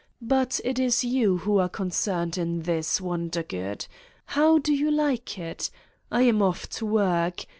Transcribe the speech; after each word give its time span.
But 0.23 0.59
it 0.65 0.79
is 0.79 1.03
you 1.03 1.37
who 1.37 1.59
are 1.59 1.69
concerned 1.69 2.35
in 2.35 2.63
this, 2.63 2.99
Wondergood: 2.99 3.85
how 4.25 4.57
do 4.57 4.73
you 4.73 4.89
like 4.89 5.37
it? 5.37 5.69
I 6.11 6.23
am 6.23 6.41
off 6.41 6.67
to 6.69 6.87
work. 6.87 7.45